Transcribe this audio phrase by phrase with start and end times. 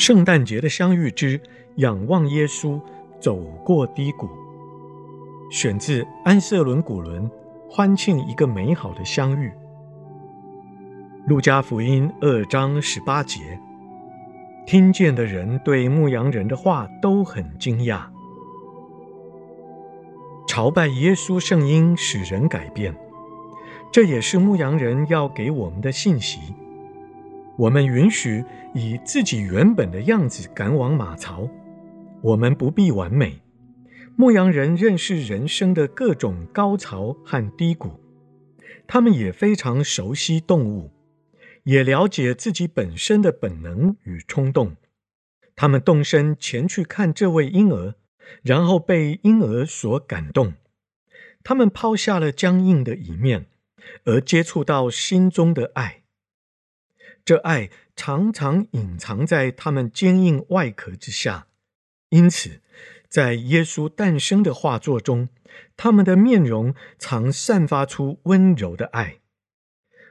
[0.00, 1.38] 圣诞节的相遇之
[1.76, 2.80] 仰望耶稣，
[3.20, 4.30] 走过低谷，
[5.50, 7.30] 选自安瑟伦·古伦
[7.68, 9.52] 欢庆一个美好的相遇。
[11.26, 13.60] 路加福音二章十八节，
[14.66, 18.04] 听见的人对牧羊人的话都很惊讶。
[20.48, 22.96] 朝拜耶稣圣婴使人改变，
[23.92, 26.54] 这也是牧羊人要给我们的信息。
[27.60, 28.42] 我们允许
[28.74, 31.46] 以自己原本的样子赶往马槽，
[32.22, 33.38] 我们不必完美。
[34.16, 38.00] 牧羊人认识人生的各种高潮和低谷，
[38.86, 40.90] 他们也非常熟悉动物，
[41.64, 44.76] 也了解自己本身的本能与冲动。
[45.54, 47.94] 他们动身前去看这位婴儿，
[48.42, 50.54] 然后被婴儿所感动。
[51.44, 53.44] 他们抛下了僵硬的一面，
[54.04, 55.99] 而接触到心中的爱。
[57.30, 61.46] 这爱常常隐藏在他们坚硬外壳之下，
[62.08, 62.60] 因此，
[63.08, 65.28] 在耶稣诞生的画作中，
[65.76, 69.18] 他们的面容常散发出温柔的爱。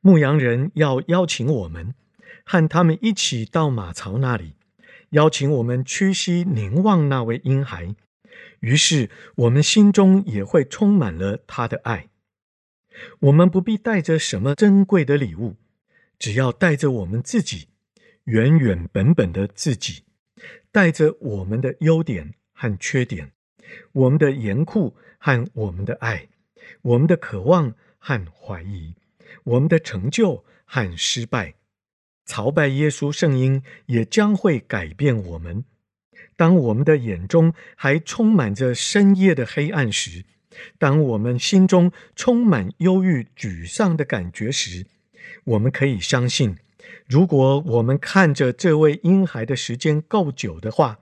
[0.00, 1.96] 牧羊人要邀请我们
[2.44, 4.54] 和他们一起到马槽那里，
[5.08, 7.96] 邀请我们屈膝凝望那位婴孩，
[8.60, 12.08] 于是我们心中也会充满了他的爱。
[13.18, 15.56] 我们不必带着什么珍贵的礼物。
[16.20, 17.68] 只要带着我们自己，
[18.24, 20.04] 原原本本的自己，
[20.70, 23.32] 带着我们的优点和缺点，
[23.92, 26.28] 我们的严酷和我们的爱，
[26.82, 28.94] 我们的渴望和怀疑，
[29.44, 31.54] 我们的成就和失败，
[32.26, 35.64] 朝拜耶稣圣婴也将会改变我们。
[36.36, 40.26] 当我们的眼中还充满着深夜的黑暗时，
[40.78, 44.86] 当我们心中充满忧郁、沮丧的感觉时，
[45.44, 46.56] 我们可以相信，
[47.08, 50.98] 如果我们看着这位婴孩的时间够久的话，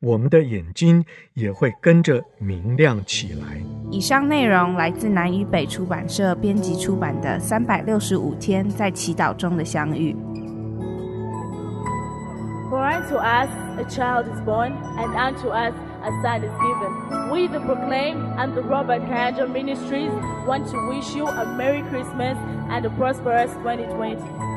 [0.00, 3.62] 我们的眼睛也会跟着明亮起来。
[3.90, 10.14] 以上内容来自南与北出版社编辑出版的《三百六十五天在祈祷中的相遇》。
[12.70, 16.89] For unto us a child is born, and unto us a son is given.
[17.30, 20.12] We, the Proclaim and the Robert Carringer Ministries,
[20.46, 22.38] want to wish you a Merry Christmas
[22.70, 24.50] and a prosperous 2020.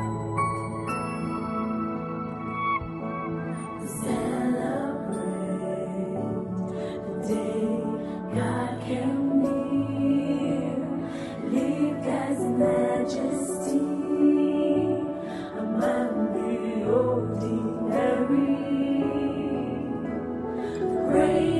[21.10, 21.53] Praise